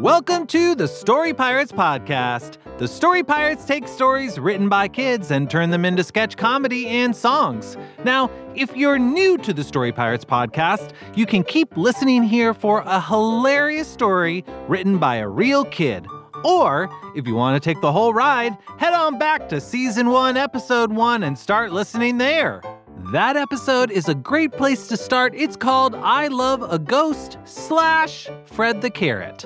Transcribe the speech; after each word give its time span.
Welcome 0.00 0.46
to 0.48 0.76
the 0.76 0.86
Story 0.86 1.34
Pirates 1.34 1.72
Podcast. 1.72 2.58
The 2.78 2.86
Story 2.86 3.24
Pirates 3.24 3.64
take 3.64 3.88
stories 3.88 4.38
written 4.38 4.68
by 4.68 4.86
kids 4.86 5.32
and 5.32 5.50
turn 5.50 5.70
them 5.70 5.84
into 5.84 6.04
sketch 6.04 6.36
comedy 6.36 6.86
and 6.86 7.16
songs. 7.16 7.76
Now, 8.04 8.30
if 8.54 8.76
you're 8.76 9.00
new 9.00 9.36
to 9.38 9.52
the 9.52 9.64
Story 9.64 9.90
Pirates 9.90 10.24
Podcast, 10.24 10.92
you 11.16 11.26
can 11.26 11.42
keep 11.42 11.76
listening 11.76 12.22
here 12.22 12.54
for 12.54 12.84
a 12.86 13.00
hilarious 13.00 13.88
story 13.88 14.44
written 14.68 14.98
by 14.98 15.16
a 15.16 15.26
real 15.26 15.64
kid. 15.64 16.06
Or, 16.44 16.88
if 17.16 17.26
you 17.26 17.34
want 17.34 17.60
to 17.60 17.68
take 17.68 17.80
the 17.80 17.90
whole 17.90 18.14
ride, 18.14 18.56
head 18.78 18.94
on 18.94 19.18
back 19.18 19.48
to 19.48 19.60
Season 19.60 20.10
1, 20.10 20.36
Episode 20.36 20.92
1 20.92 21.24
and 21.24 21.36
start 21.36 21.72
listening 21.72 22.18
there. 22.18 22.62
That 23.10 23.36
episode 23.36 23.90
is 23.90 24.08
a 24.08 24.14
great 24.14 24.52
place 24.52 24.86
to 24.86 24.96
start. 24.96 25.34
It's 25.34 25.56
called 25.56 25.96
I 25.96 26.28
Love 26.28 26.62
a 26.62 26.78
Ghost 26.78 27.38
slash 27.44 28.28
Fred 28.46 28.80
the 28.80 28.90
Carrot. 28.90 29.44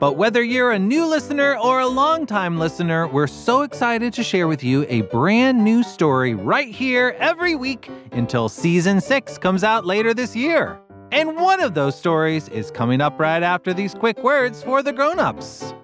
But 0.00 0.16
whether 0.16 0.42
you're 0.42 0.70
a 0.70 0.78
new 0.78 1.06
listener 1.06 1.58
or 1.58 1.80
a 1.80 1.86
longtime 1.86 2.56
listener, 2.56 3.08
we're 3.08 3.26
so 3.26 3.62
excited 3.62 4.12
to 4.12 4.22
share 4.22 4.46
with 4.46 4.62
you 4.62 4.86
a 4.88 5.00
brand 5.02 5.64
new 5.64 5.82
story 5.82 6.34
right 6.34 6.72
here 6.72 7.16
every 7.18 7.56
week 7.56 7.90
until 8.12 8.48
season 8.48 9.00
six 9.00 9.38
comes 9.38 9.64
out 9.64 9.84
later 9.84 10.14
this 10.14 10.36
year. 10.36 10.78
And 11.10 11.36
one 11.36 11.60
of 11.60 11.74
those 11.74 11.98
stories 11.98 12.48
is 12.50 12.70
coming 12.70 13.00
up 13.00 13.18
right 13.18 13.42
after 13.42 13.74
these 13.74 13.92
quick 13.92 14.22
words 14.22 14.62
for 14.62 14.84
the 14.84 14.92
grown-ups. 14.92 15.74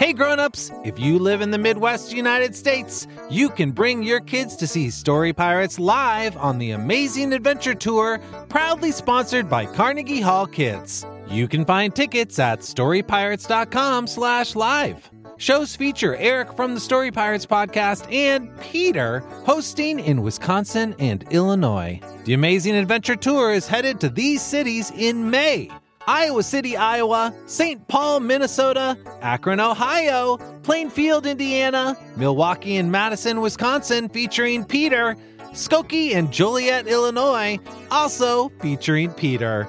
Hey 0.00 0.12
grown-ups, 0.14 0.72
if 0.82 0.98
you 0.98 1.18
live 1.18 1.42
in 1.42 1.50
the 1.50 1.58
Midwest 1.58 2.10
United 2.10 2.56
States, 2.56 3.06
you 3.28 3.50
can 3.50 3.70
bring 3.70 4.02
your 4.02 4.20
kids 4.20 4.56
to 4.56 4.66
see 4.66 4.88
Story 4.88 5.34
Pirates 5.34 5.78
live 5.78 6.38
on 6.38 6.56
the 6.56 6.70
Amazing 6.70 7.34
Adventure 7.34 7.74
Tour, 7.74 8.18
proudly 8.48 8.92
sponsored 8.92 9.50
by 9.50 9.66
Carnegie 9.66 10.22
Hall 10.22 10.46
Kids. 10.46 11.04
You 11.28 11.46
can 11.46 11.66
find 11.66 11.94
tickets 11.94 12.38
at 12.38 12.60
storypirates.com/live. 12.60 15.10
Shows 15.36 15.76
feature 15.76 16.16
Eric 16.16 16.56
from 16.56 16.72
the 16.72 16.80
Story 16.80 17.10
Pirates 17.10 17.44
podcast 17.44 18.10
and 18.10 18.48
Peter 18.58 19.18
hosting 19.44 20.00
in 20.00 20.22
Wisconsin 20.22 20.94
and 20.98 21.26
Illinois. 21.30 22.00
The 22.24 22.32
Amazing 22.32 22.76
Adventure 22.76 23.16
Tour 23.16 23.52
is 23.52 23.68
headed 23.68 24.00
to 24.00 24.08
these 24.08 24.40
cities 24.40 24.90
in 24.96 25.30
May. 25.30 25.70
Iowa 26.10 26.42
City, 26.42 26.76
Iowa, 26.76 27.32
St. 27.46 27.86
Paul, 27.86 28.18
Minnesota, 28.18 28.98
Akron, 29.22 29.60
Ohio, 29.60 30.38
Plainfield, 30.64 31.24
Indiana, 31.24 31.96
Milwaukee 32.16 32.78
and 32.78 32.90
Madison, 32.90 33.40
Wisconsin, 33.40 34.08
featuring 34.08 34.64
Peter, 34.64 35.16
Skokie 35.52 36.16
and 36.16 36.32
Joliet, 36.32 36.88
Illinois, 36.88 37.60
also 37.92 38.48
featuring 38.60 39.12
Peter. 39.12 39.68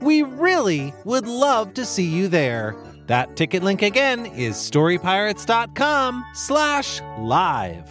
We 0.00 0.22
really 0.22 0.94
would 1.04 1.26
love 1.26 1.74
to 1.74 1.84
see 1.84 2.08
you 2.08 2.26
there. 2.26 2.74
That 3.06 3.36
ticket 3.36 3.62
link 3.62 3.82
again 3.82 4.24
is 4.24 4.54
storypirates.com 4.54 6.24
slash 6.32 7.02
live. 7.18 7.90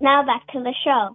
Now 0.00 0.24
back 0.24 0.46
to 0.52 0.60
the 0.60 0.74
show. 0.82 1.14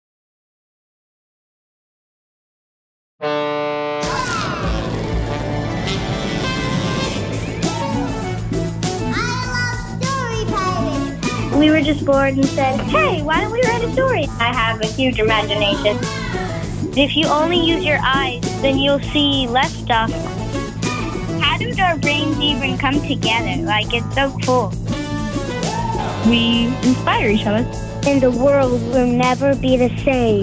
We 11.61 11.69
were 11.69 11.81
just 11.81 12.03
bored 12.03 12.33
and 12.33 12.43
said, 12.43 12.79
hey, 12.89 13.21
why 13.21 13.39
don't 13.39 13.51
we 13.51 13.61
write 13.61 13.83
a 13.83 13.93
story? 13.93 14.25
I 14.39 14.51
have 14.51 14.81
a 14.81 14.87
huge 14.87 15.19
imagination. 15.19 15.95
If 16.97 17.15
you 17.15 17.27
only 17.27 17.59
use 17.59 17.85
your 17.85 17.99
eyes, 18.01 18.41
then 18.63 18.79
you'll 18.79 18.99
see 19.13 19.47
less 19.47 19.71
stuff. 19.71 20.11
How 21.39 21.59
did 21.59 21.79
our 21.79 21.99
brains 21.99 22.39
even 22.39 22.79
come 22.79 22.99
together? 23.07 23.61
Like, 23.61 23.93
it's 23.93 24.15
so 24.15 24.35
cool. 24.43 24.73
We 26.27 26.65
inspire 26.81 27.29
each 27.29 27.45
other. 27.45 27.63
And 28.07 28.19
the 28.19 28.31
world 28.31 28.81
will 28.91 29.05
never 29.05 29.53
be 29.53 29.77
the 29.77 29.95
same. 29.99 30.41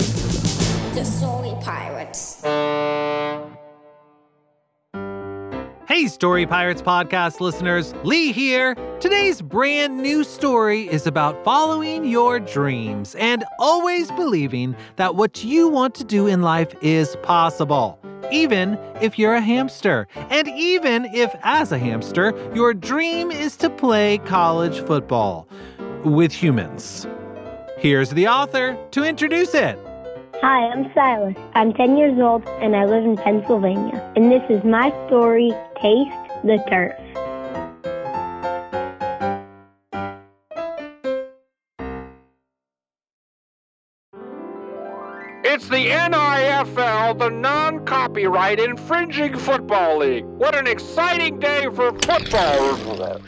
Hey, 5.99 6.07
Story 6.07 6.47
Pirates 6.47 6.81
podcast 6.81 7.41
listeners, 7.41 7.93
Lee 8.05 8.31
here. 8.31 8.77
Today's 9.01 9.43
brand 9.43 10.01
new 10.01 10.23
story 10.23 10.89
is 10.89 11.09
about 11.09 11.43
following 11.45 12.05
your 12.05 12.39
dreams 12.39 13.17
and 13.17 13.45
always 13.59 14.09
believing 14.13 14.77
that 14.95 15.17
what 15.17 15.43
you 15.43 15.67
want 15.67 15.97
to 15.97 16.05
do 16.05 16.29
in 16.29 16.41
life 16.41 16.73
is 16.83 17.17
possible. 17.25 17.99
Even 18.31 18.79
if 19.01 19.19
you're 19.19 19.35
a 19.35 19.41
hamster, 19.41 20.07
and 20.31 20.47
even 20.47 21.07
if, 21.07 21.35
as 21.43 21.73
a 21.73 21.79
hamster, 21.79 22.33
your 22.55 22.75
dream 22.75 23.33
is 23.33 23.57
to 23.57 23.69
play 23.69 24.19
college 24.19 24.79
football 24.87 25.49
with 26.05 26.31
humans. 26.31 27.09
Here's 27.77 28.11
the 28.11 28.29
author 28.29 28.79
to 28.93 29.03
introduce 29.03 29.53
it. 29.53 29.77
Hi, 30.41 30.69
I'm 30.69 30.89
Silas. 30.95 31.35
I'm 31.55 31.73
10 31.73 31.97
years 31.97 32.17
old 32.21 32.47
and 32.61 32.77
I 32.77 32.85
live 32.85 33.05
in 33.05 33.17
Pennsylvania. 33.17 34.13
And 34.15 34.31
this 34.31 34.43
is 34.49 34.63
my 34.63 34.91
story, 35.09 35.53
Taste 35.83 36.13
the 36.45 36.63
Turf. 36.71 36.95
It's 45.43 45.69
the 45.69 45.87
NIFL, 45.89 47.19
the 47.19 47.31
non 47.31 47.85
copyright 47.85 48.61
infringing 48.61 49.37
football 49.37 49.99
league. 49.99 50.25
What 50.25 50.55
an 50.55 50.69
exciting 50.69 51.41
day 51.41 51.65
for 51.75 51.91
football! 51.99 52.79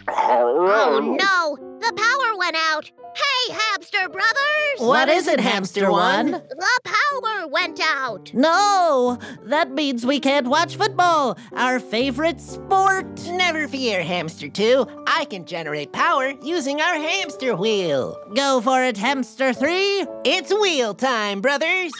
Oh 0.06 1.16
no! 1.18 1.69
The 1.80 1.92
power 1.94 2.36
went 2.36 2.56
out! 2.56 2.90
Hey, 3.14 3.54
hamster 3.54 4.08
brothers! 4.10 4.36
What 4.78 5.08
is 5.08 5.26
it, 5.26 5.40
Hamster 5.40 5.90
One? 5.90 6.30
The 6.30 6.80
power 6.84 7.48
went 7.48 7.80
out! 7.82 8.32
No! 8.34 9.18
That 9.44 9.72
means 9.72 10.04
we 10.04 10.20
can't 10.20 10.46
watch 10.46 10.76
football, 10.76 11.38
our 11.54 11.80
favorite 11.80 12.40
sport. 12.40 13.06
Never 13.26 13.66
fear, 13.66 14.02
Hamster 14.02 14.48
2. 14.48 15.04
I 15.06 15.24
can 15.24 15.46
generate 15.46 15.92
power 15.92 16.34
using 16.42 16.80
our 16.82 16.94
hamster 16.94 17.56
wheel. 17.56 18.16
Go 18.34 18.60
for 18.60 18.84
it, 18.84 18.96
Hamster 18.98 19.52
3. 19.54 20.06
It's 20.24 20.52
wheel 20.52 20.92
time, 20.94 21.40
brothers. 21.40 21.92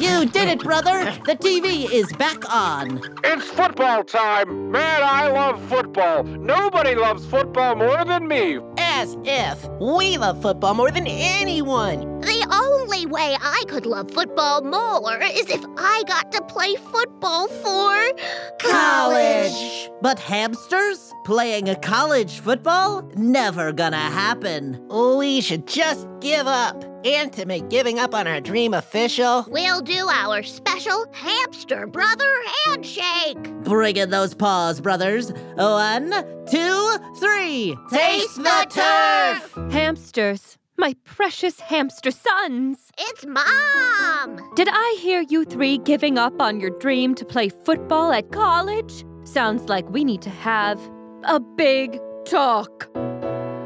You 0.00 0.26
did 0.26 0.48
it, 0.48 0.60
brother. 0.60 1.04
The 1.24 1.36
TV 1.36 1.90
is 1.90 2.12
back 2.14 2.52
on. 2.52 3.00
It's 3.22 3.48
football 3.50 4.04
time! 4.04 4.70
Man, 4.70 5.02
I 5.02 5.28
love 5.28 5.62
football! 5.68 6.24
Nobody 6.24 6.94
loves 6.94 7.24
football 7.26 7.76
more 7.76 8.04
than 8.04 8.28
me! 8.28 8.58
As 8.78 9.16
if 9.24 9.66
we 9.80 10.18
love 10.18 10.42
football 10.42 10.74
more 10.74 10.90
than 10.90 11.06
anyone. 11.06 12.20
The 12.20 12.46
only 12.50 13.06
way 13.06 13.36
I 13.40 13.54
I 13.54 13.66
could 13.66 13.86
love 13.86 14.10
football 14.10 14.62
more 14.62 15.22
is 15.22 15.48
if 15.48 15.64
I 15.78 16.02
got 16.06 16.32
to 16.32 16.42
play 16.42 16.74
football 16.76 17.48
for 17.48 18.10
College! 18.58 19.90
But 20.02 20.18
hamsters? 20.18 21.14
Playing 21.24 21.68
a 21.68 21.76
college 21.76 22.40
football? 22.40 23.08
Never 23.16 23.72
gonna 23.72 23.96
happen. 23.96 24.86
We 24.88 25.40
should 25.40 25.66
just 25.66 26.08
give 26.20 26.46
up. 26.46 26.93
And 27.04 27.30
to 27.34 27.44
make 27.44 27.68
giving 27.68 27.98
up 27.98 28.14
on 28.14 28.26
our 28.26 28.40
dream 28.40 28.72
official, 28.72 29.44
We'll 29.50 29.82
do 29.82 30.08
our 30.08 30.42
special 30.42 31.04
hamster 31.12 31.86
brother 31.86 32.32
handshake. 32.64 33.42
Bring 33.62 33.96
in 33.96 34.08
those 34.10 34.32
paws, 34.34 34.80
brothers. 34.80 35.30
One, 35.56 36.10
two, 36.50 36.96
three. 37.18 37.76
taste 37.90 38.36
the 38.36 38.66
turf! 38.70 39.72
Hamsters, 39.72 40.56
my 40.78 40.96
precious 41.04 41.60
hamster 41.60 42.10
sons. 42.10 42.78
It's 42.98 43.26
Mom. 43.26 44.40
Did 44.56 44.68
I 44.70 44.98
hear 45.00 45.20
you 45.28 45.44
three 45.44 45.76
giving 45.78 46.16
up 46.16 46.40
on 46.40 46.58
your 46.58 46.70
dream 46.78 47.14
to 47.16 47.24
play 47.26 47.50
football 47.50 48.12
at 48.12 48.32
college? 48.32 49.04
Sounds 49.24 49.68
like 49.68 49.86
we 49.90 50.04
need 50.04 50.22
to 50.22 50.30
have 50.30 50.80
a 51.24 51.38
big 51.38 52.00
talk. 52.24 52.88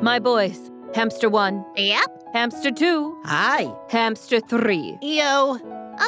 My 0.03 0.19
boys, 0.19 0.59
hamster 0.95 1.29
one, 1.29 1.65
Yep. 1.77 2.18
Hamster 2.39 2.71
two, 2.71 3.21
Hi. 3.25 3.67
hamster 3.91 4.39
three. 4.39 4.97
Yo, 5.03 5.57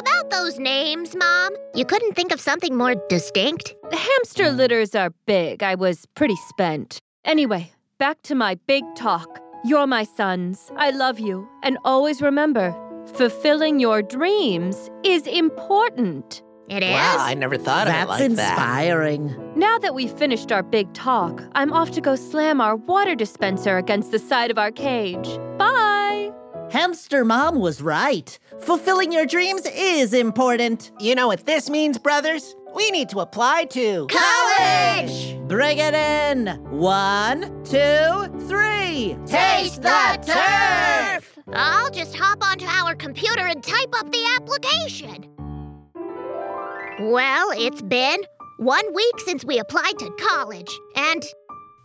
About 0.01 0.29
those 0.29 0.57
names, 0.57 1.13
Mom, 1.13 1.49
you 1.75 1.83
couldn't 1.83 2.13
think 2.15 2.31
of 2.31 2.39
something 2.39 2.77
more 2.77 2.95
distinct? 3.09 3.75
The 3.89 3.97
hamster 3.97 4.49
litters 4.49 4.95
are 4.95 5.09
big. 5.25 5.61
I 5.61 5.75
was 5.75 6.05
pretty 6.15 6.37
spent. 6.47 7.01
Anyway, 7.25 7.73
back 7.99 8.21
to 8.23 8.33
my 8.35 8.55
big 8.65 8.85
talk. 8.95 9.27
You're 9.65 9.87
my 9.87 10.05
sons. 10.05 10.71
I 10.77 10.91
love 10.91 11.19
you. 11.19 11.45
And 11.63 11.77
always 11.83 12.21
remember 12.21 12.73
fulfilling 13.15 13.81
your 13.81 14.01
dreams 14.01 14.89
is 15.03 15.27
important. 15.27 16.41
It 16.69 16.81
is. 16.83 16.93
wow, 16.93 17.17
I 17.19 17.33
never 17.33 17.57
thought 17.57 17.87
of 17.89 17.93
it 17.93 17.97
That's 17.97 18.09
like 18.09 18.19
that. 18.19 18.35
That's 18.37 18.49
inspiring. 18.51 19.35
Now 19.57 19.77
that 19.79 19.93
we've 19.93 20.13
finished 20.23 20.53
our 20.53 20.63
big 20.63 20.93
talk, 20.93 21.43
I'm 21.55 21.73
off 21.73 21.91
to 21.91 21.99
go 21.99 22.15
slam 22.15 22.61
our 22.61 22.77
water 22.77 23.15
dispenser 23.15 23.75
against 23.77 24.11
the 24.11 24.19
side 24.19 24.49
of 24.49 24.57
our 24.57 24.71
cage. 24.71 25.27
Bye! 25.57 25.90
Hamster 26.81 27.23
mom 27.23 27.59
was 27.59 27.79
right. 27.79 28.39
Fulfilling 28.61 29.11
your 29.11 29.27
dreams 29.27 29.67
is 29.71 30.15
important. 30.15 30.91
You 30.99 31.13
know 31.13 31.27
what 31.27 31.45
this 31.45 31.69
means, 31.69 31.99
brothers? 31.99 32.55
We 32.73 32.89
need 32.89 33.07
to 33.09 33.19
apply 33.19 33.65
to 33.65 34.07
College! 34.07 35.37
Bring 35.47 35.77
it 35.77 35.93
in. 35.93 36.47
One, 36.71 37.41
two, 37.63 38.47
three. 38.47 39.15
Taste 39.27 39.83
the 39.83 40.23
turf! 40.25 41.37
I'll 41.53 41.91
just 41.91 42.15
hop 42.15 42.43
onto 42.43 42.65
our 42.65 42.95
computer 42.95 43.45
and 43.45 43.63
type 43.63 43.93
up 43.99 44.11
the 44.11 44.25
application. 44.37 45.27
Well, 47.11 47.51
it's 47.57 47.83
been 47.83 48.21
one 48.57 48.91
week 48.95 49.19
since 49.19 49.45
we 49.45 49.59
applied 49.59 49.99
to 49.99 50.09
college, 50.19 50.71
and 50.95 51.23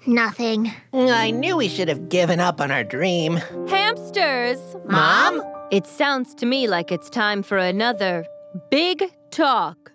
nothing. 0.06 0.72
I 0.92 1.30
knew 1.30 1.56
we 1.56 1.68
should 1.68 1.88
have 1.88 2.08
given 2.08 2.40
up 2.40 2.60
on 2.60 2.70
our 2.70 2.84
dream. 2.84 3.36
Hamsters! 3.68 4.58
Mom? 4.86 5.42
It 5.70 5.86
sounds 5.86 6.34
to 6.36 6.46
me 6.46 6.68
like 6.68 6.92
it's 6.92 7.10
time 7.10 7.42
for 7.42 7.58
another 7.58 8.24
big 8.70 9.04
talk. 9.30 9.92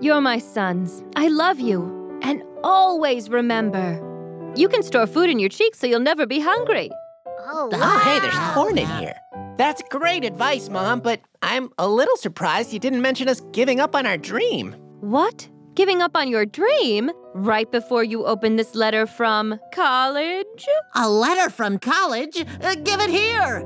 You're 0.00 0.20
my 0.20 0.38
sons. 0.38 1.02
I 1.16 1.28
love 1.28 1.60
you. 1.60 2.18
And 2.22 2.42
always 2.64 3.30
remember 3.30 4.04
you 4.56 4.68
can 4.68 4.82
store 4.82 5.06
food 5.06 5.30
in 5.30 5.38
your 5.38 5.48
cheeks 5.48 5.78
so 5.78 5.86
you'll 5.86 6.00
never 6.00 6.26
be 6.26 6.40
hungry. 6.40 6.90
Oh, 7.40 7.70
Oh, 7.72 7.98
hey, 8.04 8.18
there's 8.20 8.54
corn 8.54 8.76
in 8.78 8.88
here. 8.98 9.14
That's 9.56 9.82
great 9.90 10.24
advice, 10.24 10.68
Mom, 10.68 11.00
but 11.00 11.20
I'm 11.42 11.70
a 11.78 11.88
little 11.88 12.16
surprised 12.16 12.72
you 12.72 12.78
didn't 12.78 13.02
mention 13.02 13.28
us 13.28 13.40
giving 13.52 13.80
up 13.80 13.94
on 13.94 14.06
our 14.06 14.16
dream. 14.16 14.72
What? 15.00 15.48
Giving 15.78 16.02
up 16.02 16.16
on 16.16 16.26
your 16.26 16.44
dream 16.44 17.12
right 17.34 17.70
before 17.70 18.02
you 18.02 18.26
open 18.26 18.56
this 18.56 18.74
letter 18.74 19.06
from 19.06 19.60
college? 19.72 20.66
A 20.96 21.08
letter 21.08 21.50
from 21.50 21.78
college? 21.78 22.44
Uh, 22.60 22.74
give 22.74 23.00
it 23.00 23.10
here. 23.10 23.62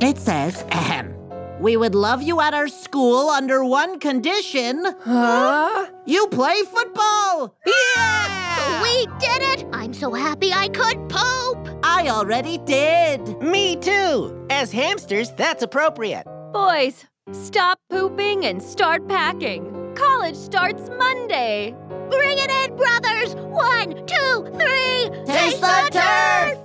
It 0.00 0.18
says, 0.18 0.64
ahem. 0.72 1.14
We 1.60 1.76
would 1.76 1.94
love 1.94 2.20
you 2.20 2.40
at 2.40 2.52
our 2.52 2.66
school 2.66 3.28
under 3.30 3.64
one 3.64 4.00
condition. 4.00 4.84
Huh? 5.04 5.86
You 6.04 6.26
play 6.32 6.62
football. 6.64 7.56
Yeah! 7.64 8.82
We 8.82 9.06
did 9.20 9.40
it! 9.40 9.66
I'm 9.72 9.94
so 9.94 10.12
happy 10.12 10.52
I 10.52 10.66
could 10.66 11.08
poop! 11.08 11.78
I 11.84 12.08
already 12.08 12.58
did. 12.58 13.40
Me 13.40 13.76
too! 13.76 14.48
As 14.50 14.72
hamsters, 14.72 15.30
that's 15.36 15.62
appropriate. 15.62 16.26
Boys, 16.52 17.04
stop 17.30 17.78
pooping 17.88 18.44
and 18.44 18.60
start 18.60 19.06
packing. 19.06 19.75
College 19.96 20.36
starts 20.36 20.88
Monday. 20.90 21.74
Bring 22.10 22.38
it 22.38 22.50
in, 22.50 22.76
brothers! 22.76 23.34
One, 23.34 24.06
two, 24.06 24.46
three! 24.58 25.10
Taste 25.24 25.60
the 25.60 25.88
turf. 25.90 26.58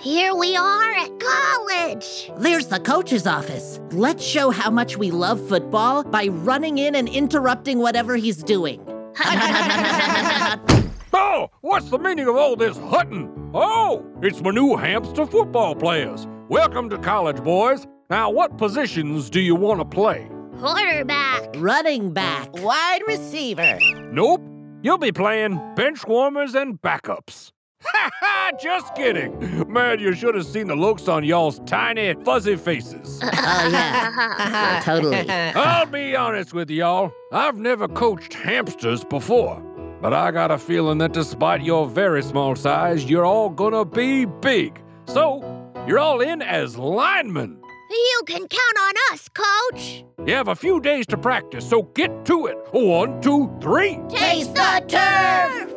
Here 0.00 0.34
we 0.34 0.56
are 0.56 0.92
at 0.92 1.10
college! 1.18 2.30
There's 2.38 2.68
the 2.68 2.78
coach's 2.80 3.26
office. 3.26 3.80
Let's 3.90 4.24
show 4.24 4.50
how 4.50 4.70
much 4.70 4.96
we 4.96 5.10
love 5.10 5.46
football 5.48 6.04
by 6.04 6.28
running 6.28 6.78
in 6.78 6.94
and 6.94 7.08
interrupting 7.08 7.78
whatever 7.80 8.16
he's 8.16 8.42
doing. 8.42 8.80
Oh, 11.20 11.50
what's 11.62 11.88
the 11.88 11.98
meaning 11.98 12.28
of 12.28 12.36
all 12.36 12.54
this 12.54 12.76
hutting? 12.76 13.50
Oh, 13.54 14.04
it's 14.22 14.42
my 14.42 14.50
new 14.50 14.76
hamster 14.76 15.24
football 15.24 15.74
players. 15.74 16.26
Welcome 16.48 16.90
to 16.90 16.98
college, 16.98 17.42
boys. 17.42 17.86
Now, 18.10 18.30
what 18.30 18.58
positions 18.58 19.30
do 19.30 19.40
you 19.40 19.54
want 19.54 19.80
to 19.80 19.84
play? 19.84 20.28
Quarterback! 20.58 21.54
Running 21.56 22.12
back. 22.12 22.52
Wide 22.62 23.00
receiver. 23.06 23.78
Nope. 24.10 24.42
You'll 24.82 24.98
be 24.98 25.12
playing 25.12 25.60
bench 25.76 26.06
warmers 26.06 26.54
and 26.54 26.80
backups. 26.80 27.52
Ha 27.84 28.10
ha! 28.20 28.50
Just 28.60 28.92
kidding. 28.96 29.72
Man, 29.72 30.00
you 30.00 30.12
should 30.12 30.34
have 30.34 30.46
seen 30.46 30.66
the 30.66 30.74
looks 30.74 31.06
on 31.06 31.22
y'all's 31.22 31.60
tiny, 31.60 32.14
fuzzy 32.24 32.56
faces. 32.56 33.20
Oh, 33.32 33.68
yeah. 33.70 34.80
totally. 34.84 35.28
I'll 35.30 35.86
be 35.86 36.16
honest 36.16 36.52
with 36.52 36.70
y'all. 36.70 37.12
I've 37.32 37.56
never 37.56 37.86
coached 37.86 38.34
hamsters 38.34 39.04
before. 39.04 39.60
But 40.02 40.12
I 40.12 40.32
got 40.32 40.50
a 40.50 40.58
feeling 40.58 40.98
that 40.98 41.12
despite 41.12 41.62
your 41.62 41.86
very 41.88 42.22
small 42.22 42.56
size, 42.56 43.08
you're 43.08 43.24
all 43.24 43.48
gonna 43.48 43.84
be 43.84 44.24
big. 44.24 44.80
So, 45.06 45.40
you're 45.86 45.98
all 46.00 46.20
in 46.20 46.42
as 46.42 46.76
linemen. 46.76 47.57
You 47.90 48.22
can 48.26 48.46
count 48.46 48.78
on 48.80 48.94
us, 49.12 49.28
Coach! 49.28 50.04
You 50.26 50.34
have 50.34 50.48
a 50.48 50.54
few 50.54 50.78
days 50.80 51.06
to 51.06 51.16
practice, 51.16 51.68
so 51.68 51.82
get 51.82 52.24
to 52.26 52.46
it. 52.46 52.58
One, 52.72 53.20
two, 53.22 53.50
three. 53.62 53.98
Taste 54.10 54.54
the 54.54 54.84
turf! 54.86 55.74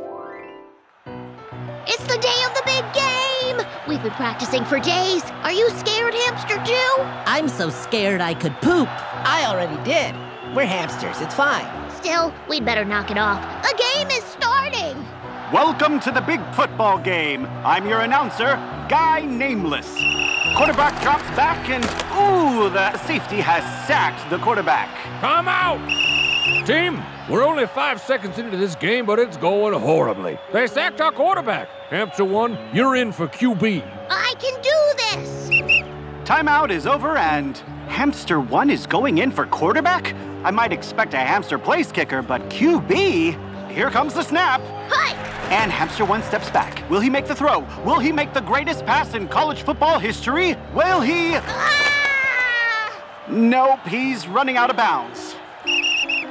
It's 1.88 2.04
the 2.04 2.18
day 2.20 2.44
of 2.46 2.54
the 2.54 2.64
big 2.66 2.86
game! 2.94 3.66
We've 3.88 4.04
been 4.04 4.12
practicing 4.12 4.66
for 4.66 4.80
days. 4.80 5.24
Are 5.44 5.54
you 5.54 5.70
scared, 5.70 6.14
hamster 6.14 6.62
two? 6.66 7.04
I'm 7.26 7.48
so 7.48 7.70
scared 7.70 8.20
I 8.20 8.34
could 8.34 8.60
poop. 8.62 8.90
I 8.90 9.46
already 9.48 9.82
did. 9.84 10.14
We're 10.56 10.66
hamsters, 10.66 11.22
it's 11.22 11.34
fine. 11.34 11.66
Still, 11.92 12.34
we'd 12.50 12.66
better 12.66 12.84
knock 12.84 13.10
it 13.10 13.18
off. 13.18 13.42
The 13.64 13.84
game 13.96 14.10
is 14.10 14.24
starting! 14.26 14.98
Welcome 15.52 16.00
to 16.02 16.12
the 16.12 16.22
big 16.22 16.40
football 16.54 16.98
game. 16.98 17.46
I'm 17.66 17.86
your 17.86 18.00
announcer, 18.00 18.56
Guy 18.88 19.26
Nameless. 19.26 19.86
Quarterback 20.56 21.02
drops 21.02 21.30
back, 21.36 21.70
and 21.70 21.84
ooh, 22.14 22.70
the 22.70 22.98
safety 23.00 23.42
has 23.42 23.62
sacked 23.86 24.30
the 24.30 24.38
quarterback. 24.38 24.88
Come 25.20 25.50
out! 25.50 25.86
Team, 26.66 27.04
we're 27.30 27.44
only 27.44 27.68
five 27.68 28.00
seconds 28.00 28.38
into 28.38 28.56
this 28.56 28.76
game, 28.76 29.06
but 29.06 29.20
it's 29.20 29.36
going 29.36 29.78
horribly. 29.78 30.40
They 30.54 30.68
sacked 30.68 31.02
our 31.02 31.12
quarterback. 31.12 31.68
Hamster 31.90 32.24
one, 32.24 32.58
you're 32.74 32.96
in 32.96 33.12
for 33.12 33.28
QB. 33.28 33.84
I 34.10 34.34
can 34.40 34.62
do 34.62 35.20
this! 35.20 35.52
Timeout 36.24 36.72
is 36.72 36.88
over, 36.88 37.18
and 37.18 37.58
Hamster 37.90 38.40
1 38.40 38.70
is 38.70 38.88
going 38.88 39.18
in 39.18 39.32
for 39.32 39.46
quarterback? 39.48 40.16
I 40.46 40.52
might 40.52 40.72
expect 40.72 41.14
a 41.14 41.18
hamster 41.18 41.60
place 41.60 41.92
kicker, 41.92 42.22
but 42.22 42.42
QB? 42.50 43.70
Here 43.70 43.90
comes 43.90 44.14
the 44.14 44.24
snap. 44.24 44.62
Hi! 44.90 45.21
And 45.52 45.70
Hamster 45.70 46.06
1 46.06 46.24
steps 46.24 46.50
back. 46.50 46.90
Will 46.90 47.02
he 47.02 47.10
make 47.10 47.28
the 47.28 47.36
throw? 47.36 47.60
Will 47.84 48.00
he 48.00 48.14
make 48.14 48.34
the 48.34 48.40
greatest 48.40 48.86
pass 48.86 49.14
in 49.14 49.28
college 49.28 49.64
football 49.64 50.00
history? 50.00 50.56
Will 50.74 51.02
he? 51.02 51.36
Ah! 51.36 53.28
Nope, 53.30 53.86
he's 53.86 54.30
running 54.30 54.56
out 54.56 54.70
of 54.70 54.78
bounds. 54.78 55.36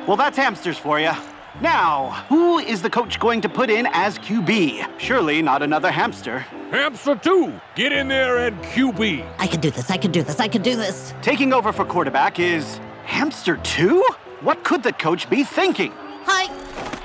Well, 0.08 0.16
that's 0.16 0.38
hamsters 0.38 0.78
for 0.78 0.98
you. 0.98 1.12
Now, 1.60 2.24
who 2.30 2.60
is 2.60 2.80
the 2.80 2.88
coach 2.88 3.20
going 3.20 3.42
to 3.42 3.48
put 3.50 3.68
in 3.68 3.86
as 3.92 4.18
QB? 4.18 4.98
Surely 4.98 5.42
not 5.42 5.62
another 5.62 5.90
hamster. 5.90 6.38
Hamster 6.70 7.14
two, 7.14 7.60
get 7.74 7.92
in 7.92 8.08
there 8.08 8.46
and 8.46 8.56
QB. 8.62 9.26
I 9.38 9.46
can 9.46 9.60
do 9.60 9.70
this. 9.70 9.90
I 9.90 9.98
can 9.98 10.12
do 10.12 10.22
this. 10.22 10.40
I 10.40 10.48
can 10.48 10.62
do 10.62 10.76
this. 10.76 11.12
Taking 11.20 11.52
over 11.52 11.72
for 11.72 11.84
quarterback 11.84 12.38
is 12.38 12.80
Hamster 13.04 13.58
2? 13.58 14.02
What 14.40 14.64
could 14.64 14.82
the 14.82 14.94
coach 14.94 15.28
be 15.28 15.44
thinking? 15.44 15.92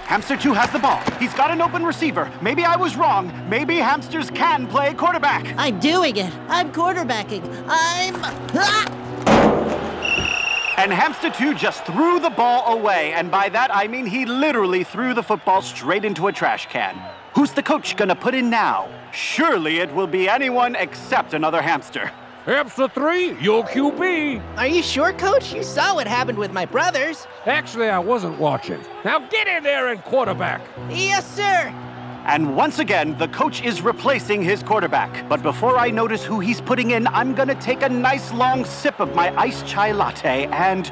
Hamster 0.05 0.37
2 0.37 0.53
has 0.53 0.69
the 0.71 0.77
ball. 0.77 1.01
He's 1.17 1.33
got 1.33 1.49
an 1.49 1.61
open 1.61 1.83
receiver. 1.83 2.31
Maybe 2.39 2.63
I 2.63 2.75
was 2.75 2.95
wrong. 2.95 3.33
Maybe 3.49 3.77
hamsters 3.77 4.29
can 4.29 4.67
play 4.67 4.93
quarterback. 4.93 5.51
I'm 5.57 5.79
doing 5.79 6.17
it. 6.17 6.31
I'm 6.47 6.71
quarterbacking. 6.71 7.43
I'm. 7.67 8.13
Ah! 8.53 8.85
And 10.77 10.93
Hamster 10.93 11.31
2 11.31 11.55
just 11.55 11.85
threw 11.87 12.19
the 12.19 12.29
ball 12.29 12.77
away. 12.77 13.13
And 13.13 13.31
by 13.31 13.49
that, 13.49 13.73
I 13.73 13.87
mean 13.87 14.05
he 14.05 14.27
literally 14.27 14.83
threw 14.83 15.15
the 15.15 15.23
football 15.23 15.63
straight 15.63 16.05
into 16.05 16.27
a 16.27 16.31
trash 16.31 16.67
can. 16.67 17.01
Who's 17.33 17.53
the 17.53 17.63
coach 17.63 17.97
gonna 17.97 18.15
put 18.15 18.35
in 18.35 18.51
now? 18.51 18.87
Surely 19.11 19.79
it 19.79 19.91
will 19.91 20.07
be 20.07 20.29
anyone 20.29 20.75
except 20.75 21.33
another 21.33 21.63
hamster. 21.63 22.11
Hamster 22.45 22.87
3, 22.87 23.41
your 23.41 23.63
QB. 23.63 24.57
Are 24.57 24.67
you 24.67 24.83
sure, 24.83 25.11
Coach? 25.13 25.51
You 25.51 25.63
saw 25.63 25.95
what 25.95 26.05
happened 26.05 26.37
with 26.37 26.53
my 26.53 26.63
brothers. 26.63 27.25
Actually, 27.47 27.89
I 27.89 27.97
wasn't 27.97 28.37
watching. 28.37 28.79
Now 29.03 29.17
get 29.29 29.47
in 29.47 29.63
there 29.63 29.87
and 29.87 29.99
quarterback. 30.03 30.61
Yes, 30.87 31.25
sir. 31.35 31.73
And 32.27 32.55
once 32.55 32.77
again, 32.77 33.17
the 33.17 33.29
coach 33.29 33.63
is 33.63 33.81
replacing 33.81 34.43
his 34.43 34.61
quarterback. 34.61 35.27
But 35.27 35.41
before 35.41 35.79
I 35.79 35.89
notice 35.89 36.23
who 36.23 36.39
he's 36.39 36.61
putting 36.61 36.91
in, 36.91 37.07
I'm 37.07 37.33
gonna 37.33 37.59
take 37.59 37.81
a 37.81 37.89
nice 37.89 38.31
long 38.31 38.63
sip 38.63 38.99
of 38.99 39.15
my 39.15 39.35
iced 39.35 39.65
chai 39.65 39.91
latte 39.91 40.45
and. 40.51 40.91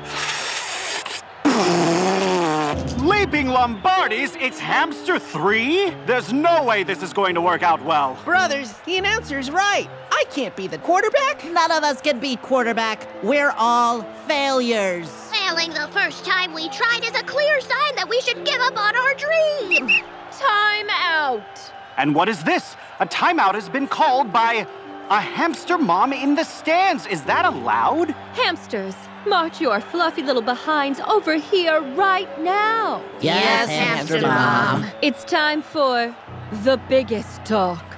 Leaping 3.03 3.48
Lombardis, 3.48 4.36
it's 4.41 4.57
Hamster 4.57 5.19
3? 5.19 5.91
There's 6.05 6.33
no 6.33 6.63
way 6.63 6.83
this 6.83 7.03
is 7.03 7.13
going 7.13 7.36
to 7.36 7.41
work 7.41 7.62
out 7.62 7.83
well. 7.83 8.17
Brothers, 8.25 8.74
the 8.86 8.98
announcer's 8.98 9.51
right. 9.51 9.88
I 10.24 10.25
can't 10.27 10.56
be 10.56 10.68
the 10.68 10.77
quarterback. 10.77 11.44
None 11.44 11.70
of 11.70 11.84
us 11.84 12.00
can 12.00 12.18
be 12.18 12.38
quarterback. 12.38 13.10
We're 13.25 13.53
all 13.58 14.03
failures. 14.25 15.10
Failing 15.34 15.72
the 15.72 15.89
first 15.92 16.24
time 16.24 16.53
we 16.53 16.70
tried 16.70 17.03
is 17.03 17.13
a 17.13 17.24
clear 17.24 17.60
sign 17.60 17.96
that 17.98 18.08
we 18.08 18.22
should 18.22 18.46
give 18.46 18.62
up 18.62 18.77
on 18.77 18.96
our 18.96 19.13
dream. 19.15 19.89
Time 20.32 20.88
out. 20.92 21.60
And 21.98 22.15
what 22.15 22.30
is 22.30 22.42
this? 22.46 22.77
A 23.01 23.06
timeout 23.06 23.53
has 23.56 23.68
been 23.68 23.86
called 23.86 24.32
by 24.32 24.65
a 25.10 25.20
hamster 25.20 25.77
mom 25.77 26.13
in 26.13 26.36
the 26.36 26.46
stands. 26.46 27.06
Is 27.08 27.24
that 27.24 27.44
allowed? 27.44 28.12
Hamsters, 28.32 28.96
march 29.27 29.60
your 29.60 29.82
fluffy 29.82 30.24
little 30.24 30.42
behinds 30.42 31.01
over 31.01 31.36
here 31.36 31.82
right 31.96 32.30
now. 32.42 33.03
Yes, 33.20 33.68
Hamster 33.68 34.22
Mom. 34.22 34.89
It's 35.01 35.25
time 35.25 35.62
for 35.62 36.15
the 36.63 36.80
biggest 36.88 37.44
talk. 37.44 37.92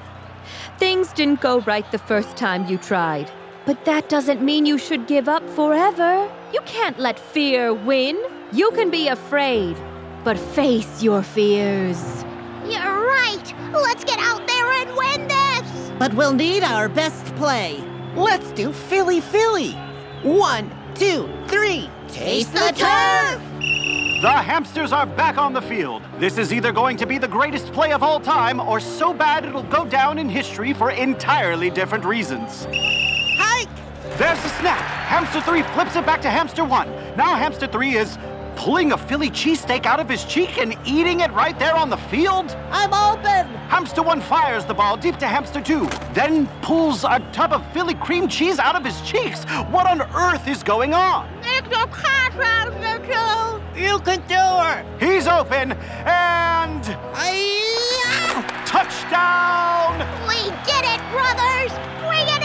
Things 0.77 1.13
didn't 1.13 1.39
go 1.39 1.59
right 1.61 1.89
the 1.91 1.97
first 1.97 2.35
time 2.35 2.67
you 2.67 2.77
tried, 2.77 3.31
but 3.65 3.85
that 3.85 4.09
doesn't 4.09 4.41
mean 4.41 4.65
you 4.65 4.77
should 4.77 5.07
give 5.07 5.29
up 5.29 5.49
forever. 5.51 6.29
You 6.53 6.59
can't 6.65 6.99
let 6.99 7.17
fear 7.17 7.73
win. 7.73 8.21
You 8.51 8.71
can 8.71 8.91
be 8.91 9.07
afraid, 9.07 9.77
but 10.25 10.37
face 10.37 11.01
your 11.01 11.23
fears. 11.23 12.25
You're 12.65 13.07
right. 13.07 13.53
Let's 13.71 14.03
get 14.03 14.19
out 14.19 14.45
there 14.47 14.71
and 14.73 14.97
win 14.97 15.27
this. 15.29 15.91
But 15.97 16.13
we'll 16.13 16.33
need 16.33 16.61
our 16.63 16.89
best 16.89 17.23
play. 17.35 17.81
Let's 18.13 18.51
do 18.51 18.73
Philly 18.73 19.21
Philly. 19.21 19.71
One, 20.23 20.69
two, 20.93 21.29
three. 21.47 21.89
Taste 22.09 22.51
the 22.51 22.73
turf! 22.75 23.41
The 24.25 24.31
hamsters 24.31 24.91
are 24.91 25.05
back 25.05 25.37
on 25.37 25.53
the 25.53 25.61
field. 25.61 26.01
This 26.17 26.39
is 26.39 26.51
either 26.51 26.71
going 26.71 26.97
to 26.97 27.05
be 27.05 27.19
the 27.19 27.27
greatest 27.27 27.71
play 27.71 27.91
of 27.91 28.01
all 28.01 28.19
time 28.19 28.59
or 28.59 28.79
so 28.79 29.13
bad 29.13 29.45
it'll 29.45 29.61
go 29.61 29.85
down 29.85 30.17
in 30.17 30.27
history 30.27 30.73
for 30.73 30.89
entirely 30.89 31.69
different 31.69 32.03
reasons. 32.03 32.65
Hike! 33.37 33.69
There's 34.17 34.41
the 34.41 34.49
snap. 34.49 34.81
Hamster 34.81 35.41
3 35.41 35.61
flips 35.61 35.95
it 35.95 36.07
back 36.07 36.23
to 36.23 36.31
Hamster 36.31 36.65
1. 36.65 37.15
Now 37.15 37.35
Hamster 37.35 37.67
3 37.67 37.97
is 37.97 38.17
pulling 38.55 38.91
a 38.91 38.97
Philly 38.97 39.29
cheesesteak 39.29 39.85
out 39.85 39.99
of 39.99 40.09
his 40.09 40.23
cheek 40.25 40.57
and 40.57 40.75
eating 40.85 41.19
it 41.19 41.31
right 41.31 41.57
there 41.59 41.75
on 41.75 41.89
the 41.89 41.97
field. 41.97 42.55
I'm 42.71 42.93
open! 42.93 43.53
Hamster 43.69 44.01
1 44.01 44.21
fires 44.21 44.65
the 44.65 44.73
ball 44.73 44.97
deep 44.97 45.17
to 45.17 45.27
Hamster 45.27 45.61
2, 45.61 45.87
then 46.13 46.47
pulls 46.61 47.03
a 47.03 47.19
tub 47.31 47.53
of 47.53 47.65
Philly 47.73 47.95
cream 47.95 48.27
cheese 48.27 48.59
out 48.59 48.75
of 48.75 48.83
his 48.83 48.99
cheeks. 49.01 49.43
What 49.69 49.87
on 49.87 50.01
earth 50.01 50.47
is 50.47 50.63
going 50.63 50.93
on? 50.93 51.27
It's 51.43 51.67
a 51.67 51.87
cat, 51.87 52.33
Hamster 52.33 52.97
2. 53.75 53.81
You 53.81 53.99
can 53.99 54.21
do 54.27 54.35
it. 54.35 54.85
He's 54.99 55.27
open 55.27 55.73
and 55.73 56.83
touchdown! 58.65 59.99
We 60.27 60.49
did 60.65 60.83
it, 60.83 61.01
brothers. 61.11 61.71
Bring 62.01 62.27
it 62.27 62.41
in. 62.41 62.44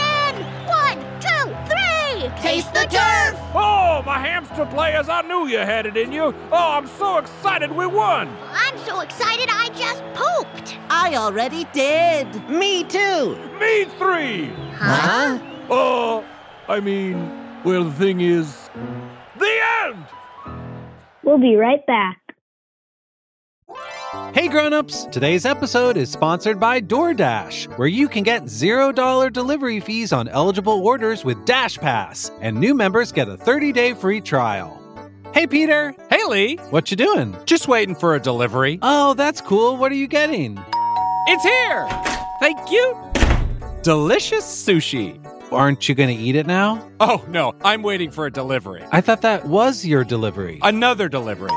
three. 2.21 2.41
Taste 2.41 2.73
the 2.73 2.85
turf! 2.85 3.39
Oh, 3.53 4.03
my 4.05 4.19
hamster 4.19 4.65
players, 4.65 5.09
I 5.09 5.21
knew 5.21 5.47
you 5.47 5.59
had 5.59 5.85
it 5.85 5.97
in 5.97 6.11
you. 6.11 6.33
Oh, 6.51 6.71
I'm 6.73 6.87
so 6.87 7.17
excited 7.17 7.71
we 7.71 7.87
won. 7.87 8.29
I'm 8.51 8.77
so 8.79 8.99
excited 8.99 9.49
I 9.49 9.69
just 9.69 10.03
pooped. 10.13 10.77
I 10.89 11.15
already 11.15 11.65
did. 11.73 12.27
Me 12.49 12.83
too. 12.83 13.37
Me 13.59 13.85
three. 13.97 14.51
Huh? 14.75 15.39
Oh, 15.69 16.25
I 16.67 16.79
mean, 16.79 17.63
well, 17.63 17.83
the 17.83 17.93
thing 17.93 18.21
is, 18.21 18.69
the 19.37 19.59
end. 19.83 20.05
We'll 21.23 21.37
be 21.37 21.55
right 21.55 21.85
back. 21.85 22.20
Hey 24.33 24.49
grown-ups, 24.49 25.05
today's 25.05 25.45
episode 25.45 25.95
is 25.95 26.11
sponsored 26.11 26.59
by 26.59 26.81
DoorDash, 26.81 27.77
where 27.77 27.87
you 27.87 28.09
can 28.09 28.23
get 28.23 28.43
$0 28.43 29.31
delivery 29.31 29.79
fees 29.79 30.11
on 30.11 30.27
eligible 30.27 30.85
orders 30.85 31.23
with 31.23 31.45
Dash 31.45 31.77
Pass, 31.77 32.29
and 32.41 32.59
new 32.59 32.73
members 32.73 33.13
get 33.13 33.29
a 33.29 33.37
30-day 33.37 33.93
free 33.93 34.19
trial. 34.19 34.77
Hey 35.33 35.47
Peter, 35.47 35.95
Hey, 36.09 36.25
Lee. 36.25 36.57
what 36.71 36.91
you 36.91 36.97
doing? 36.97 37.37
Just 37.45 37.69
waiting 37.69 37.95
for 37.95 38.13
a 38.15 38.19
delivery. 38.19 38.79
Oh, 38.81 39.13
that's 39.13 39.39
cool. 39.39 39.77
What 39.77 39.93
are 39.93 39.95
you 39.95 40.07
getting? 40.07 40.61
It's 41.27 41.43
here. 41.43 41.87
Thank 42.41 42.69
you. 42.69 42.97
Delicious 43.81 44.43
sushi. 44.43 45.25
Aren't 45.53 45.87
you 45.87 45.95
going 45.95 46.15
to 46.15 46.21
eat 46.21 46.35
it 46.35 46.47
now? 46.47 46.85
Oh, 46.99 47.23
no. 47.29 47.55
I'm 47.63 47.81
waiting 47.81 48.11
for 48.11 48.25
a 48.25 48.31
delivery. 48.31 48.83
I 48.91 48.99
thought 48.99 49.21
that 49.21 49.45
was 49.45 49.85
your 49.85 50.03
delivery. 50.03 50.59
Another 50.63 51.07
delivery. 51.07 51.51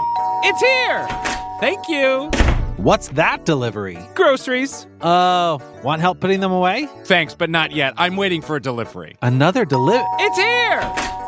It's 0.44 0.60
here. 0.60 1.43
Thank 1.60 1.88
you. 1.88 2.30
What's 2.76 3.08
that 3.08 3.44
delivery? 3.44 3.98
Groceries. 4.14 4.86
Oh, 5.00 5.60
want 5.82 6.00
help 6.00 6.20
putting 6.20 6.40
them 6.40 6.52
away? 6.52 6.88
Thanks, 7.04 7.34
but 7.34 7.48
not 7.48 7.70
yet. 7.72 7.94
I'm 7.96 8.16
waiting 8.16 8.42
for 8.42 8.56
a 8.56 8.60
delivery. 8.60 9.16
Another 9.22 9.64
delivery? 9.64 10.04
It's 10.18 10.36
here. 10.36 10.80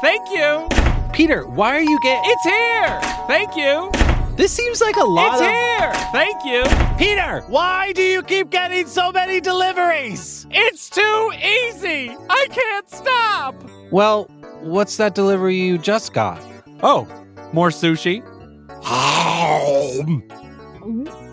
Thank 0.02 0.28
you. 0.30 0.68
Peter, 1.12 1.46
why 1.46 1.76
are 1.76 1.80
you 1.80 1.98
getting? 2.02 2.30
It's 2.30 2.44
here. 2.44 3.00
Thank 3.28 3.56
you. 3.56 3.90
This 4.36 4.52
seems 4.52 4.80
like 4.82 4.96
a 4.96 5.04
lot 5.04 5.34
It's 5.34 5.42
of. 5.42 5.48
here. 5.48 5.92
Thank 6.12 6.44
you. 6.44 6.96
Peter, 6.98 7.42
why 7.48 7.92
do 7.92 8.02
you 8.02 8.22
keep 8.22 8.50
getting 8.50 8.86
so 8.86 9.10
many 9.12 9.40
deliveries? 9.40 10.46
It's 10.50 10.90
too 10.90 11.32
easy. 11.38 12.14
I 12.28 12.46
can't 12.50 12.90
stop. 12.90 13.54
Well, 13.90 14.24
what's 14.60 14.96
that 14.98 15.14
delivery 15.14 15.56
you 15.56 15.78
just 15.78 16.12
got? 16.12 16.38
Oh, 16.82 17.08
more 17.54 17.70
sushi. 17.70 18.22
Mm-hmm. 19.36 21.26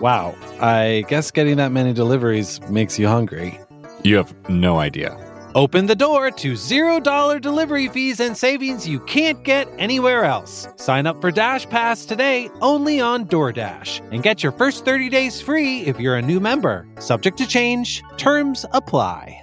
Wow, 0.00 0.34
I 0.60 1.04
guess 1.08 1.30
getting 1.30 1.56
that 1.56 1.72
many 1.72 1.92
deliveries 1.92 2.60
makes 2.70 2.98
you 2.98 3.08
hungry. 3.08 3.58
You 4.04 4.16
have 4.16 4.32
no 4.48 4.78
idea. 4.78 5.16
Open 5.54 5.86
the 5.86 5.96
door 5.96 6.30
to 6.30 6.52
$0 6.52 7.40
delivery 7.40 7.88
fees 7.88 8.20
and 8.20 8.36
savings 8.36 8.86
you 8.86 9.00
can't 9.00 9.42
get 9.42 9.68
anywhere 9.78 10.24
else. 10.24 10.68
Sign 10.76 11.06
up 11.06 11.20
for 11.20 11.32
Dash 11.32 11.68
Pass 11.68 12.04
today 12.04 12.48
only 12.60 13.00
on 13.00 13.24
DoorDash 13.24 14.12
and 14.12 14.22
get 14.22 14.42
your 14.42 14.52
first 14.52 14.84
30 14.84 15.08
days 15.08 15.40
free 15.40 15.80
if 15.80 15.98
you're 15.98 16.16
a 16.16 16.22
new 16.22 16.38
member. 16.38 16.86
Subject 17.00 17.36
to 17.38 17.46
change, 17.46 18.04
terms 18.18 18.66
apply. 18.72 19.42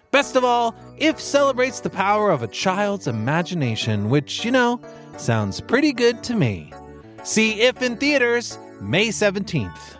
Best 0.11 0.35
of 0.35 0.43
all, 0.43 0.75
If 0.97 1.19
celebrates 1.19 1.79
the 1.79 1.89
power 1.89 2.29
of 2.29 2.43
a 2.43 2.47
child's 2.47 3.07
imagination, 3.07 4.09
which, 4.09 4.45
you 4.45 4.51
know, 4.51 4.79
sounds 5.17 5.59
pretty 5.61 5.93
good 5.93 6.21
to 6.23 6.35
me. 6.35 6.73
See 7.23 7.61
If 7.61 7.81
in 7.81 7.97
theaters 7.97 8.59
May 8.81 9.07
17th. 9.07 9.97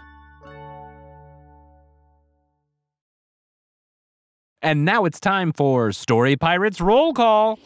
And 4.62 4.86
now 4.86 5.06
it's 5.06 5.20
time 5.20 5.54
for 5.54 5.92
Story 5.92 6.36
Pirates 6.36 6.80
Roll 6.80 7.14
Call. 7.14 7.58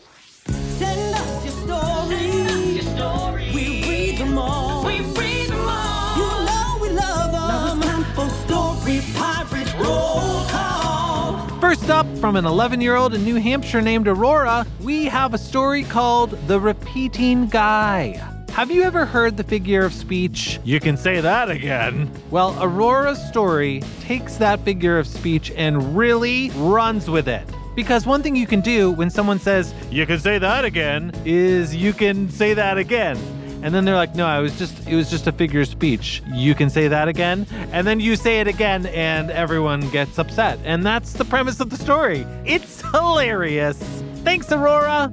First 11.65 11.89
up, 11.89 12.05
from 12.19 12.35
an 12.35 12.45
11 12.45 12.79
year 12.79 12.95
old 12.95 13.15
in 13.15 13.23
New 13.23 13.37
Hampshire 13.37 13.81
named 13.81 14.07
Aurora, 14.07 14.67
we 14.81 15.05
have 15.05 15.33
a 15.33 15.37
story 15.39 15.83
called 15.83 16.29
The 16.45 16.59
Repeating 16.59 17.47
Guy. 17.47 18.23
Have 18.51 18.69
you 18.69 18.83
ever 18.83 19.03
heard 19.03 19.35
the 19.35 19.43
figure 19.43 19.83
of 19.83 19.91
speech? 19.91 20.59
You 20.63 20.79
can 20.79 20.95
say 20.95 21.21
that 21.21 21.49
again. 21.49 22.11
Well, 22.29 22.55
Aurora's 22.61 23.19
story 23.29 23.81
takes 24.01 24.37
that 24.37 24.59
figure 24.59 24.99
of 24.99 25.07
speech 25.07 25.51
and 25.55 25.97
really 25.97 26.51
runs 26.51 27.09
with 27.09 27.27
it. 27.27 27.49
Because 27.75 28.05
one 28.05 28.21
thing 28.21 28.35
you 28.35 28.45
can 28.45 28.61
do 28.61 28.91
when 28.91 29.09
someone 29.09 29.39
says, 29.39 29.73
you 29.89 30.05
can 30.05 30.19
say 30.19 30.37
that 30.37 30.65
again, 30.65 31.13
is 31.25 31.75
you 31.75 31.93
can 31.93 32.29
say 32.29 32.53
that 32.53 32.77
again. 32.77 33.17
And 33.65 33.73
then 33.73 33.83
they're 33.83 33.95
like, 33.95 34.13
no, 34.13 34.27
I 34.27 34.41
was 34.41 34.55
just, 34.59 34.87
it 34.87 34.95
was 34.95 35.09
just 35.09 35.25
a 35.25 35.31
figure 35.31 35.61
of 35.61 35.67
speech. 35.67 36.21
You 36.27 36.53
can 36.53 36.69
say 36.69 36.87
that 36.87 37.07
again. 37.07 37.47
And 37.71 37.87
then 37.87 37.99
you 37.99 38.15
say 38.15 38.39
it 38.39 38.47
again 38.47 38.85
and 38.85 39.31
everyone 39.31 39.89
gets 39.89 40.19
upset. 40.19 40.59
And 40.63 40.85
that's 40.85 41.13
the 41.13 41.25
premise 41.25 41.59
of 41.59 41.71
the 41.71 41.75
story. 41.75 42.27
It's 42.45 42.81
hilarious. 42.91 43.79
Thanks, 44.17 44.51
Aurora. 44.51 45.11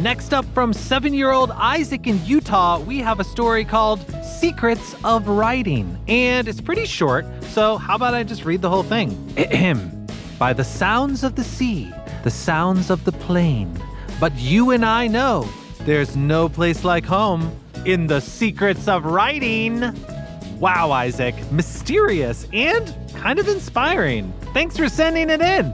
Next 0.00 0.32
up 0.32 0.46
from 0.54 0.72
seven 0.72 1.12
year 1.12 1.32
old 1.32 1.50
Isaac 1.50 2.06
in 2.06 2.24
Utah, 2.24 2.80
we 2.80 3.00
have 3.00 3.20
a 3.20 3.24
story 3.24 3.62
called 3.62 4.00
Secrets 4.24 4.96
of 5.04 5.28
Writing. 5.28 5.98
And 6.08 6.48
it's 6.48 6.62
pretty 6.62 6.86
short, 6.86 7.26
so 7.50 7.76
how 7.76 7.96
about 7.96 8.14
I 8.14 8.22
just 8.22 8.46
read 8.46 8.62
the 8.62 8.70
whole 8.70 8.84
thing? 8.84 9.10
By 10.38 10.54
the 10.54 10.64
sounds 10.64 11.24
of 11.24 11.34
the 11.34 11.44
sea, 11.44 11.92
the 12.24 12.30
sounds 12.30 12.88
of 12.88 13.04
the 13.04 13.12
plain. 13.12 13.78
But 14.18 14.34
you 14.36 14.70
and 14.70 14.82
I 14.82 15.08
know 15.08 15.46
there's 15.80 16.16
no 16.16 16.48
place 16.48 16.84
like 16.84 17.04
home 17.04 17.54
in 17.84 18.06
the 18.06 18.20
secrets 18.20 18.88
of 18.88 19.04
writing. 19.04 19.82
Wow, 20.58 20.92
Isaac, 20.92 21.34
mysterious 21.50 22.46
and 22.52 22.94
kind 23.16 23.38
of 23.38 23.48
inspiring. 23.48 24.32
Thanks 24.54 24.76
for 24.76 24.88
sending 24.88 25.30
it 25.30 25.40
in. 25.40 25.72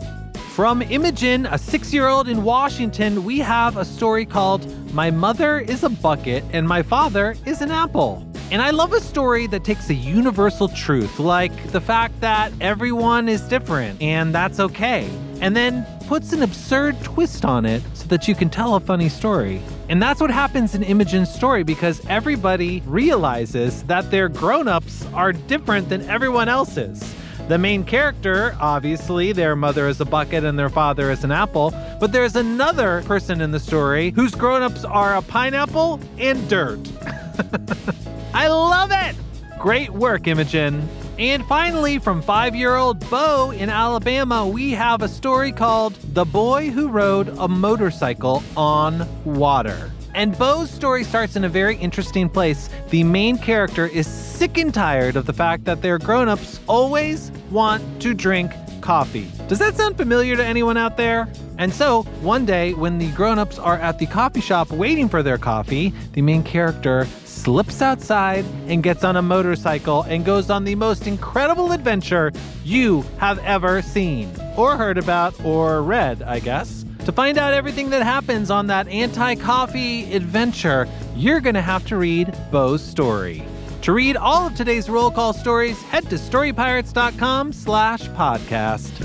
From 0.54 0.82
Imogen, 0.82 1.46
a 1.46 1.58
six 1.58 1.92
year 1.92 2.08
old 2.08 2.28
in 2.28 2.42
Washington, 2.42 3.24
we 3.24 3.38
have 3.38 3.76
a 3.76 3.84
story 3.84 4.26
called 4.26 4.66
My 4.92 5.10
Mother 5.10 5.60
is 5.60 5.84
a 5.84 5.88
Bucket 5.88 6.42
and 6.52 6.66
My 6.66 6.82
Father 6.82 7.36
is 7.46 7.60
an 7.60 7.70
Apple. 7.70 8.26
And 8.50 8.62
I 8.62 8.70
love 8.70 8.94
a 8.94 9.00
story 9.00 9.46
that 9.48 9.62
takes 9.62 9.90
a 9.90 9.94
universal 9.94 10.68
truth, 10.68 11.18
like 11.18 11.70
the 11.70 11.80
fact 11.80 12.18
that 12.22 12.50
everyone 12.60 13.28
is 13.28 13.42
different 13.42 14.00
and 14.00 14.34
that's 14.34 14.58
okay, 14.58 15.08
and 15.42 15.54
then 15.54 15.86
puts 16.06 16.32
an 16.32 16.42
absurd 16.42 16.98
twist 17.02 17.44
on 17.44 17.66
it 17.66 17.82
so 17.92 18.06
that 18.06 18.26
you 18.26 18.34
can 18.34 18.48
tell 18.48 18.74
a 18.74 18.80
funny 18.80 19.10
story. 19.10 19.60
And 19.88 20.02
that's 20.02 20.20
what 20.20 20.30
happens 20.30 20.74
in 20.74 20.82
Imogen's 20.82 21.32
story 21.32 21.62
because 21.62 22.04
everybody 22.08 22.82
realizes 22.86 23.82
that 23.84 24.10
their 24.10 24.28
grown 24.28 24.68
ups 24.68 25.06
are 25.14 25.32
different 25.32 25.88
than 25.88 26.02
everyone 26.10 26.48
else's. 26.48 27.14
The 27.48 27.56
main 27.56 27.84
character, 27.84 28.54
obviously, 28.60 29.32
their 29.32 29.56
mother 29.56 29.88
is 29.88 29.98
a 30.02 30.04
bucket 30.04 30.44
and 30.44 30.58
their 30.58 30.68
father 30.68 31.10
is 31.10 31.24
an 31.24 31.32
apple, 31.32 31.70
but 31.98 32.12
there's 32.12 32.36
another 32.36 33.02
person 33.06 33.40
in 33.40 33.50
the 33.50 33.60
story 33.60 34.10
whose 34.10 34.34
grown 34.34 34.60
ups 34.60 34.84
are 34.84 35.16
a 35.16 35.22
pineapple 35.22 36.00
and 36.18 36.46
dirt. 36.50 36.80
I 38.34 38.48
love 38.48 38.90
it! 38.92 39.16
Great 39.58 39.90
work, 39.90 40.26
Imogen. 40.26 40.86
And 41.18 41.44
finally, 41.46 41.98
from 41.98 42.22
five 42.22 42.54
year 42.54 42.76
old 42.76 43.00
Bo 43.10 43.50
in 43.50 43.70
Alabama, 43.70 44.46
we 44.46 44.70
have 44.70 45.02
a 45.02 45.08
story 45.08 45.50
called 45.50 45.94
The 46.14 46.24
Boy 46.24 46.70
Who 46.70 46.86
Rode 46.86 47.36
a 47.38 47.48
Motorcycle 47.48 48.40
on 48.56 49.04
Water. 49.24 49.90
And 50.14 50.38
Bo's 50.38 50.70
story 50.70 51.02
starts 51.02 51.34
in 51.34 51.42
a 51.42 51.48
very 51.48 51.76
interesting 51.76 52.28
place. 52.28 52.70
The 52.90 53.02
main 53.02 53.36
character 53.36 53.86
is 53.86 54.06
sick 54.06 54.58
and 54.58 54.72
tired 54.72 55.16
of 55.16 55.26
the 55.26 55.32
fact 55.32 55.64
that 55.64 55.82
their 55.82 55.98
grown 55.98 56.28
ups 56.28 56.60
always 56.68 57.32
want 57.50 57.82
to 58.02 58.14
drink 58.14 58.52
coffee. 58.88 59.30
Does 59.48 59.58
that 59.58 59.76
sound 59.76 59.98
familiar 59.98 60.34
to 60.34 60.42
anyone 60.42 60.78
out 60.78 60.96
there? 60.96 61.28
And 61.58 61.70
so, 61.74 62.04
one 62.22 62.46
day, 62.46 62.72
when 62.72 62.96
the 62.96 63.10
grown 63.10 63.38
ups 63.38 63.58
are 63.58 63.76
at 63.76 63.98
the 63.98 64.06
coffee 64.06 64.40
shop 64.40 64.70
waiting 64.70 65.10
for 65.10 65.22
their 65.22 65.36
coffee, 65.36 65.92
the 66.14 66.22
main 66.22 66.42
character 66.42 67.06
slips 67.26 67.82
outside 67.82 68.46
and 68.66 68.82
gets 68.82 69.04
on 69.04 69.16
a 69.16 69.20
motorcycle 69.20 70.04
and 70.04 70.24
goes 70.24 70.48
on 70.48 70.64
the 70.64 70.74
most 70.74 71.06
incredible 71.06 71.72
adventure 71.72 72.32
you 72.64 73.04
have 73.18 73.38
ever 73.40 73.82
seen, 73.82 74.32
or 74.56 74.78
heard 74.78 74.96
about, 74.96 75.38
or 75.44 75.82
read, 75.82 76.22
I 76.22 76.38
guess. 76.38 76.86
To 77.04 77.12
find 77.12 77.36
out 77.36 77.52
everything 77.52 77.90
that 77.90 78.02
happens 78.02 78.50
on 78.50 78.68
that 78.68 78.88
anti 78.88 79.34
coffee 79.34 80.10
adventure, 80.14 80.88
you're 81.14 81.42
going 81.42 81.56
to 81.56 81.60
have 81.60 81.86
to 81.88 81.98
read 81.98 82.34
Bo's 82.50 82.82
story. 82.82 83.44
To 83.82 83.92
read 83.92 84.16
all 84.16 84.46
of 84.46 84.54
today's 84.54 84.90
roll 84.90 85.10
call 85.10 85.32
stories, 85.32 85.80
head 85.82 86.10
to 86.10 86.16
storypirates.com 86.16 87.52
slash 87.52 88.08
podcast. 88.10 88.98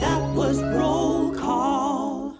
That 0.00 0.34
was 0.34 0.62
roll 0.62 1.34
call. 1.34 2.36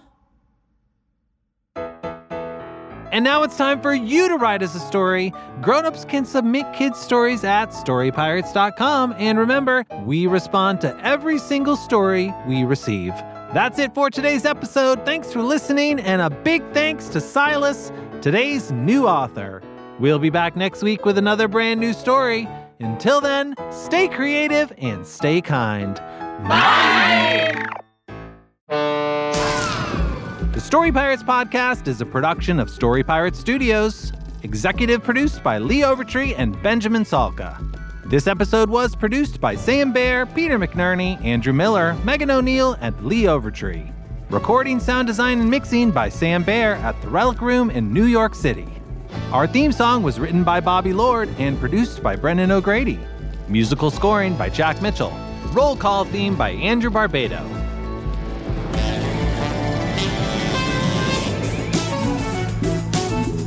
And 3.11 3.23
now 3.23 3.43
it's 3.43 3.57
time 3.57 3.81
for 3.81 3.93
you 3.93 4.27
to 4.27 4.37
write 4.37 4.63
us 4.63 4.75
a 4.75 4.79
story. 4.79 5.33
Grown-ups 5.61 6.05
can 6.05 6.25
submit 6.25 6.71
kids' 6.73 6.99
stories 6.99 7.43
at 7.43 7.69
storypirates.com. 7.69 9.15
And 9.17 9.37
remember, 9.39 9.85
we 10.03 10.25
respond 10.27 10.81
to 10.81 10.97
every 11.03 11.37
single 11.37 11.75
story 11.75 12.33
we 12.47 12.63
receive. 12.63 13.13
That's 13.53 13.77
it 13.77 13.93
for 13.93 14.09
today's 14.09 14.45
episode. 14.45 15.05
Thanks 15.05 15.31
for 15.31 15.41
listening, 15.41 15.99
and 15.99 16.21
a 16.21 16.29
big 16.29 16.63
thanks 16.73 17.07
to 17.09 17.21
Silas, 17.21 17.91
today's 18.21 18.71
new 18.71 19.07
author. 19.07 19.61
We'll 19.99 20.19
be 20.19 20.31
back 20.31 20.55
next 20.55 20.81
week 20.81 21.05
with 21.05 21.19
another 21.19 21.47
brand 21.47 21.79
new 21.79 21.93
story. 21.93 22.47
Until 22.79 23.21
then, 23.21 23.53
stay 23.71 24.07
creative 24.07 24.73
and 24.79 25.05
stay 25.05 25.39
kind. 25.39 25.95
Bye. 26.47 27.53
The 30.51 30.59
Story 30.59 30.91
Pirates 30.91 31.21
podcast 31.21 31.87
is 31.87 32.01
a 32.01 32.05
production 32.05 32.59
of 32.59 32.71
Story 32.71 33.03
Pirates 33.03 33.39
Studios, 33.39 34.11
executive 34.41 35.03
produced 35.03 35.43
by 35.43 35.59
Lee 35.59 35.81
Overtree 35.81 36.33
and 36.37 36.61
Benjamin 36.63 37.03
Salka. 37.03 37.59
This 38.05 38.25
episode 38.25 38.69
was 38.69 38.95
produced 38.95 39.39
by 39.39 39.55
Sam 39.55 39.93
Baer, 39.93 40.25
Peter 40.25 40.57
McNerney, 40.57 41.23
Andrew 41.23 41.53
Miller, 41.53 41.95
Megan 42.03 42.31
O'Neill, 42.31 42.77
and 42.81 42.99
Lee 43.05 43.23
Overtree. 43.23 43.93
Recording, 44.31 44.79
sound 44.79 45.07
design, 45.07 45.39
and 45.39 45.49
mixing 45.49 45.91
by 45.91 46.09
Sam 46.09 46.43
Baer 46.43 46.73
at 46.77 46.99
the 47.03 47.09
Relic 47.09 47.41
Room 47.41 47.69
in 47.69 47.93
New 47.93 48.05
York 48.05 48.33
City. 48.33 48.67
Our 49.33 49.47
theme 49.47 49.71
song 49.71 50.03
was 50.03 50.19
written 50.19 50.43
by 50.43 50.59
Bobby 50.59 50.93
Lord 50.93 51.27
and 51.39 51.59
produced 51.59 52.03
by 52.03 52.15
Brendan 52.15 52.51
O'Grady. 52.51 52.99
Musical 53.47 53.89
scoring 53.89 54.37
by 54.37 54.47
Jack 54.47 54.79
Mitchell. 54.79 55.11
Roll 55.53 55.75
call 55.75 56.05
theme 56.05 56.35
by 56.35 56.51
Andrew 56.51 56.91
Barbado. 56.91 57.41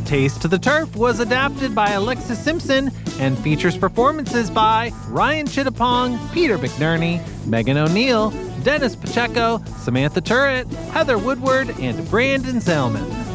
Taste 0.04 0.42
to 0.42 0.48
the 0.48 0.58
Turf 0.58 0.96
was 0.96 1.20
adapted 1.20 1.72
by 1.72 1.90
Alexis 1.90 2.42
Simpson 2.42 2.90
and 3.20 3.38
features 3.38 3.78
performances 3.78 4.50
by 4.50 4.90
Ryan 5.06 5.46
Chittapong, 5.46 6.18
Peter 6.32 6.58
McNerney, 6.58 7.22
Megan 7.46 7.76
O'Neill, 7.76 8.30
Dennis 8.64 8.96
Pacheco, 8.96 9.62
Samantha 9.78 10.20
Turret, 10.20 10.66
Heather 10.90 11.16
Woodward, 11.16 11.70
and 11.78 12.10
Brandon 12.10 12.56
Zellman. 12.56 13.25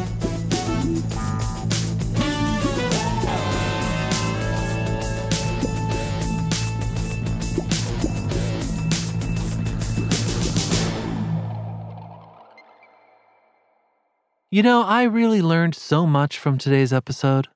You 14.53 14.63
know, 14.63 14.83
I 14.83 15.03
really 15.03 15.41
learned 15.41 15.75
so 15.75 16.05
much 16.05 16.37
from 16.37 16.57
today's 16.57 16.91
episode. 16.91 17.47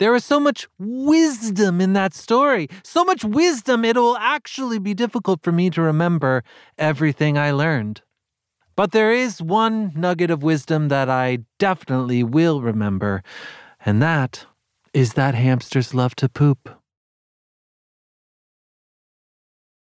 There 0.00 0.12
is 0.16 0.24
so 0.24 0.40
much 0.40 0.66
wisdom 0.76 1.80
in 1.80 1.92
that 1.92 2.14
story. 2.14 2.66
So 2.82 3.04
much 3.04 3.22
wisdom, 3.24 3.84
it'll 3.84 4.16
actually 4.16 4.80
be 4.80 4.92
difficult 4.92 5.40
for 5.44 5.52
me 5.52 5.70
to 5.70 5.80
remember 5.80 6.42
everything 6.78 7.38
I 7.38 7.52
learned. 7.52 8.02
But 8.74 8.90
there 8.90 9.12
is 9.12 9.40
one 9.40 9.92
nugget 9.94 10.32
of 10.32 10.42
wisdom 10.42 10.88
that 10.88 11.08
I 11.08 11.44
definitely 11.60 12.24
will 12.24 12.60
remember, 12.60 13.22
and 13.86 14.02
that 14.02 14.46
is 14.92 15.12
that 15.12 15.36
hamsters 15.36 15.94
love 15.94 16.16
to 16.16 16.28
poop. 16.28 16.77